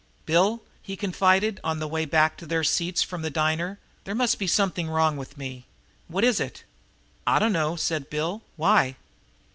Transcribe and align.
"Bill," 0.25 0.63
he 0.81 0.95
confided, 0.95 1.59
on 1.63 1.77
the 1.77 1.87
way 1.87 2.05
back 2.05 2.35
to 2.37 2.47
their 2.47 2.63
seats 2.63 3.03
from 3.03 3.21
the 3.21 3.29
diner, 3.29 3.77
"there 4.03 4.15
must 4.15 4.39
be 4.39 4.47
something 4.47 4.89
wrong 4.89 5.15
with 5.15 5.37
me. 5.37 5.67
What 6.07 6.23
is 6.23 6.39
it?" 6.39 6.63
"I 7.27 7.37
dunno," 7.37 7.75
said 7.75 8.09
Bill. 8.09 8.41
"Why?" 8.55 8.95